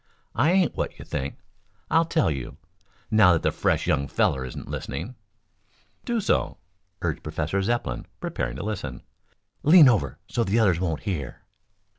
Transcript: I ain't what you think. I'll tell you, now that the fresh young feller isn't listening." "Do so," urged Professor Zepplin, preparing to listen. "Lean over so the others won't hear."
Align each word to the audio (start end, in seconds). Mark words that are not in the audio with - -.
I 0.33 0.51
ain't 0.51 0.75
what 0.75 0.97
you 0.97 1.05
think. 1.05 1.37
I'll 1.91 2.05
tell 2.05 2.31
you, 2.31 2.57
now 3.11 3.33
that 3.33 3.43
the 3.43 3.51
fresh 3.51 3.85
young 3.85 4.07
feller 4.07 4.43
isn't 4.43 4.67
listening." 4.67 5.13
"Do 6.05 6.19
so," 6.19 6.57
urged 7.03 7.21
Professor 7.21 7.61
Zepplin, 7.61 8.07
preparing 8.19 8.55
to 8.55 8.63
listen. 8.65 9.03
"Lean 9.61 9.87
over 9.87 10.17
so 10.27 10.43
the 10.43 10.57
others 10.57 10.79
won't 10.79 11.01
hear." 11.03 11.43